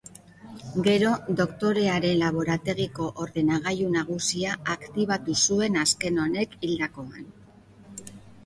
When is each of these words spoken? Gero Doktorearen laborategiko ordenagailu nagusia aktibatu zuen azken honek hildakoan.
Gero 0.85 1.09
Doktorearen 1.41 2.15
laborategiko 2.21 3.09
ordenagailu 3.25 3.91
nagusia 3.99 4.57
aktibatu 4.77 5.39
zuen 5.45 5.81
azken 5.83 6.19
honek 6.25 6.61
hildakoan. 6.65 7.33